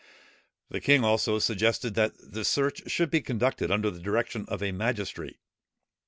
[0.69, 4.71] The king also suggested that the search should be conducted under the direction of a
[4.71, 5.37] magistrate.